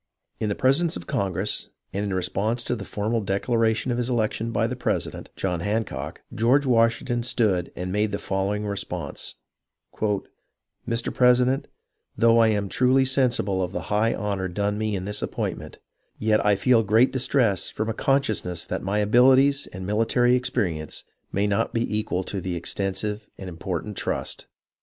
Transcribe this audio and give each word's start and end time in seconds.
In 0.39 0.49
the 0.49 0.55
presence 0.55 0.97
of 0.97 1.05
Congress, 1.05 1.69
and 1.93 2.03
in 2.03 2.11
response 2.11 2.63
to 2.63 2.75
the 2.75 2.85
formal 2.85 3.21
declaration 3.21 3.91
of 3.91 3.99
his 3.99 4.09
election 4.09 4.51
by 4.51 4.65
the 4.65 4.75
president, 4.75 5.29
John 5.35 5.59
Hancock, 5.59 6.23
George 6.33 6.65
Washington 6.65 7.21
stood 7.21 7.71
and 7.75 7.91
made 7.91 8.11
the 8.11 8.17
follow 8.17 8.55
ing 8.55 8.65
response: 8.65 9.35
"Mr. 10.89 11.13
President,— 11.13 11.67
Though 12.17 12.39
I 12.39 12.47
am 12.47 12.67
truly 12.67 13.05
sen 13.05 13.29
sible 13.29 13.63
of 13.63 13.73
the 13.73 13.79
high 13.93 14.15
honour 14.15 14.47
done 14.47 14.79
me 14.79 14.95
in 14.95 15.05
this 15.05 15.21
appointment, 15.21 15.77
yet, 16.17 16.43
I 16.43 16.55
feel 16.55 16.81
great 16.81 17.11
distress 17.11 17.69
from 17.69 17.87
a 17.87 17.93
consciousness 17.93 18.65
that 18.65 18.81
my 18.81 18.97
abilities 18.97 19.67
and 19.67 19.85
military 19.85 20.35
experience 20.35 21.03
may 21.31 21.45
not 21.45 21.75
be 21.75 21.95
equal 21.95 22.23
to 22.23 22.41
the 22.41 22.55
extensive 22.55 23.29
and 23.37 23.47
important 23.47 23.95
trust. 23.97 24.47